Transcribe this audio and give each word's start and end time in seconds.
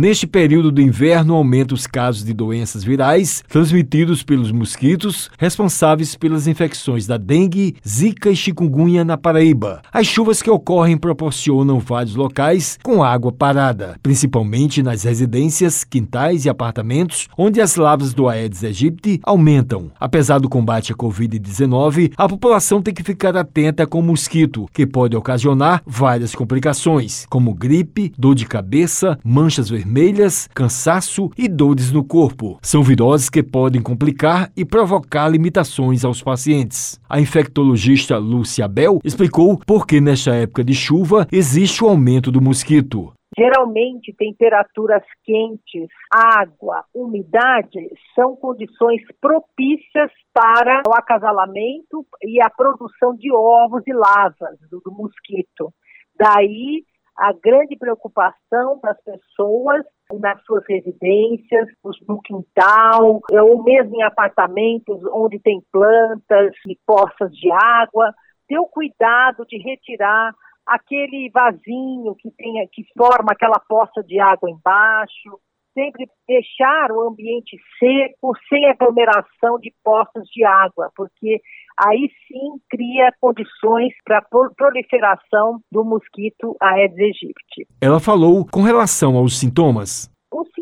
Neste 0.00 0.28
período 0.28 0.70
do 0.70 0.80
inverno, 0.80 1.34
aumenta 1.34 1.74
os 1.74 1.84
casos 1.84 2.24
de 2.24 2.32
doenças 2.32 2.84
virais 2.84 3.42
transmitidos 3.48 4.22
pelos 4.22 4.52
mosquitos 4.52 5.28
responsáveis 5.36 6.14
pelas 6.14 6.46
infecções 6.46 7.04
da 7.04 7.16
dengue, 7.16 7.74
zika 7.84 8.30
e 8.30 8.36
chikungunya 8.36 9.04
na 9.04 9.16
Paraíba. 9.16 9.82
As 9.92 10.06
chuvas 10.06 10.40
que 10.40 10.48
ocorrem 10.48 10.96
proporcionam 10.96 11.80
vários 11.80 12.14
locais 12.14 12.78
com 12.80 13.02
água 13.02 13.32
parada, 13.32 13.96
principalmente 14.00 14.84
nas 14.84 15.02
residências, 15.02 15.82
quintais 15.82 16.44
e 16.44 16.48
apartamentos, 16.48 17.26
onde 17.36 17.60
as 17.60 17.74
lavas 17.74 18.14
do 18.14 18.28
Aedes 18.28 18.62
aegypti 18.62 19.18
aumentam. 19.24 19.90
Apesar 19.98 20.38
do 20.38 20.48
combate 20.48 20.92
à 20.92 20.94
Covid-19, 20.94 22.12
a 22.16 22.28
população 22.28 22.80
tem 22.80 22.94
que 22.94 23.02
ficar 23.02 23.36
atenta 23.36 23.84
com 23.84 23.98
o 23.98 24.04
mosquito, 24.04 24.68
que 24.72 24.86
pode 24.86 25.16
ocasionar 25.16 25.82
várias 25.84 26.36
complicações, 26.36 27.26
como 27.28 27.52
gripe, 27.52 28.12
dor 28.16 28.36
de 28.36 28.46
cabeça, 28.46 29.18
manchas 29.24 29.68
vermelhas, 29.68 29.87
cansaço 30.54 31.30
e 31.36 31.48
dores 31.48 31.90
no 31.90 32.04
corpo. 32.04 32.58
São 32.62 32.82
viroses 32.82 33.30
que 33.30 33.42
podem 33.42 33.82
complicar 33.82 34.50
e 34.56 34.64
provocar 34.64 35.28
limitações 35.28 36.04
aos 36.04 36.22
pacientes. 36.22 37.00
A 37.08 37.20
infectologista 37.20 38.18
Lúcia 38.18 38.68
Bel 38.68 38.98
explicou 39.04 39.58
por 39.66 39.86
que 39.86 40.00
nesta 40.00 40.34
época 40.34 40.62
de 40.62 40.74
chuva 40.74 41.26
existe 41.32 41.82
o 41.82 41.88
aumento 41.88 42.30
do 42.30 42.40
mosquito. 42.40 43.12
Geralmente, 43.38 44.12
temperaturas 44.18 45.02
quentes, 45.22 45.88
água, 46.12 46.84
umidade 46.92 47.88
são 48.14 48.34
condições 48.34 49.00
propícias 49.20 50.10
para 50.34 50.82
o 50.88 50.92
acasalamento 50.92 52.04
e 52.22 52.42
a 52.42 52.50
produção 52.50 53.14
de 53.14 53.32
ovos 53.32 53.82
e 53.86 53.92
lavas 53.92 54.58
do, 54.68 54.80
do 54.80 54.90
mosquito. 54.90 55.72
Daí 56.18 56.82
a 57.18 57.32
grande 57.32 57.76
preocupação 57.76 58.78
das 58.80 58.96
pessoas 59.02 59.84
nas 60.20 60.42
suas 60.44 60.64
residências, 60.66 61.68
no 62.08 62.22
quintal, 62.22 63.20
ou 63.30 63.62
mesmo 63.62 63.96
em 63.96 64.02
apartamentos 64.02 65.02
onde 65.12 65.38
tem 65.40 65.60
plantas 65.72 66.54
e 66.66 66.78
poças 66.86 67.30
de 67.32 67.50
água, 67.50 68.14
ter 68.46 68.58
o 68.58 68.66
cuidado 68.66 69.44
de 69.46 69.58
retirar 69.58 70.32
aquele 70.64 71.28
vasinho 71.30 72.14
que 72.14 72.30
tem, 72.30 72.66
que 72.72 72.84
forma 72.96 73.32
aquela 73.32 73.60
poça 73.68 74.02
de 74.02 74.20
água 74.20 74.48
embaixo, 74.48 75.40
sempre 75.74 76.08
deixar 76.26 76.90
o 76.92 77.08
ambiente 77.08 77.58
seco, 77.78 78.32
sem 78.48 78.66
aglomeração 78.66 79.58
de 79.60 79.72
poças 79.82 80.26
de 80.28 80.44
água, 80.44 80.90
porque 80.96 81.40
aí 81.78 82.10
sim 82.26 82.58
cria 82.68 83.12
condições 83.20 83.92
para 84.04 84.18
a 84.18 84.50
proliferação 84.56 85.60
do 85.70 85.84
mosquito 85.84 86.56
Aedes 86.60 86.98
aegypti. 86.98 87.66
Ela 87.80 88.00
falou 88.00 88.44
com 88.44 88.62
relação 88.62 89.16
aos 89.16 89.38
sintomas 89.38 90.10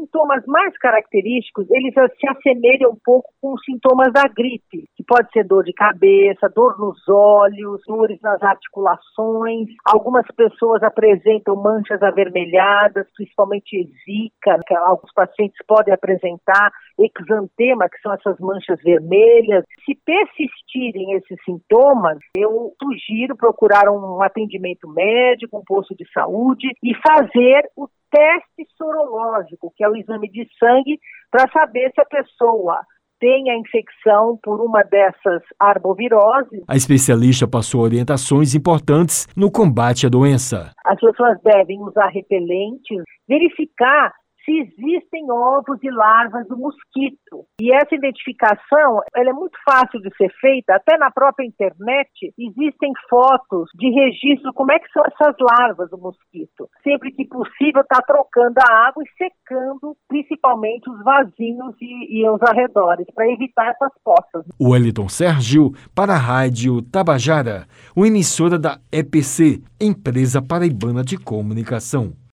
sintomas 0.07 0.45
mais 0.47 0.77
característicos, 0.79 1.67
eles 1.71 1.93
se 1.95 2.29
assemelham 2.29 2.93
um 2.93 2.99
pouco 3.05 3.29
com 3.41 3.55
os 3.55 3.65
sintomas 3.65 4.13
da 4.13 4.23
gripe, 4.29 4.89
que 4.97 5.05
pode 5.07 5.31
ser 5.33 5.45
dor 5.45 5.65
de 5.65 5.73
cabeça, 5.73 6.49
dor 6.55 6.79
nos 6.79 6.97
olhos, 7.09 7.83
dores 7.87 8.21
nas 8.23 8.43
articulações. 8.43 9.69
Algumas 9.85 10.27
pessoas 10.37 10.83
apresentam 10.83 11.57
manchas 11.57 12.03
avermelhadas, 12.03 13.07
principalmente 13.17 13.85
zika, 14.05 14.59
que 14.67 14.75
alguns 14.75 15.13
pacientes 15.13 15.59
podem 15.67 15.93
apresentar 15.93 16.71
exantema, 16.99 17.89
que 17.89 18.01
são 18.01 18.13
essas 18.15 18.39
manchas 18.39 18.81
vermelhas. 18.83 19.65
Se 19.85 19.95
persistirem 20.05 21.13
esses 21.15 21.37
sintomas, 21.45 22.19
eu 22.37 22.73
sugiro 22.83 23.37
procurar 23.37 23.91
um 23.91 24.23
atendimento 24.23 24.89
médico, 24.89 25.59
um 25.59 25.65
posto 25.65 25.95
de 25.95 26.05
saúde 26.13 26.69
e 26.83 26.95
fazer 26.95 27.69
o 27.77 27.89
teste 28.11 28.67
sorológico, 28.77 29.73
que 29.77 29.85
é 29.85 29.89
o 29.89 29.97
exame 29.97 30.31
de 30.31 30.47
sangue, 30.59 30.99
para 31.31 31.51
saber 31.51 31.91
se 31.95 32.01
a 32.01 32.05
pessoa 32.05 32.81
tem 33.19 33.51
a 33.51 33.57
infecção 33.57 34.39
por 34.43 34.61
uma 34.61 34.83
dessas 34.83 35.43
arboviroses. 35.59 36.63
A 36.69 36.77
especialista 36.77 37.49
passou 37.49 37.81
orientações 37.81 38.55
importantes 38.55 39.27
no 39.37 39.51
combate 39.51 40.07
à 40.07 40.09
doença. 40.09 40.71
As 40.85 41.01
pessoas 41.01 41.39
devem 41.43 41.81
usar 41.81 42.09
repelentes, 42.09 43.03
verificar 43.29 44.13
se 44.47 44.53
existem 44.61 45.31
ovos 45.31 45.79
e 45.83 45.91
larvas 45.91 46.47
do 46.47 46.57
mosquito. 46.57 47.45
E 47.61 47.75
essa 47.75 47.95
identificação 47.95 49.03
ela 49.15 49.31
é 49.31 49.33
muito 49.33 49.59
fácil 49.69 50.01
de 50.01 50.09
ser 50.17 50.33
feita, 50.41 50.77
até 50.77 50.97
na 50.97 51.11
própria 51.11 51.45
internet 51.45 52.33
existem 52.39 52.93
fotos 53.11 53.69
de 53.75 53.91
registro 53.91 54.55
como 54.55 54.73
é 54.73 54.79
que 54.79 54.91
são 54.93 55.03
essas 55.05 55.35
larvas 55.41 55.91
do 55.91 55.99
mosquito. 55.99 56.71
Sempre 56.83 57.11
que 57.11 57.27
possível 57.27 57.83
está 57.83 58.01
trocando 58.07 58.55
a 58.61 58.89
água 58.89 59.03
e 59.03 59.25
secando 59.25 59.97
principalmente 60.09 60.89
os 60.89 61.03
vasinhos 61.03 61.75
e, 61.81 62.21
e 62.21 62.29
os 62.29 62.41
arredores 62.43 63.07
para 63.15 63.29
evitar 63.29 63.71
essas 63.71 63.93
poças. 64.05 64.47
O 64.59 64.71
Wellington 64.71 65.09
Sérgio 65.09 65.73
para 65.95 66.15
a 66.15 66.19
Rádio 66.19 66.81
Tabajara, 66.83 67.67
uma 67.97 68.07
emissora 68.07 68.59
da 68.59 68.79
EPC, 68.93 69.61
Empresa 69.81 70.41
Paraibana 70.41 71.03
de 71.03 71.19
Comunicação. 71.19 72.13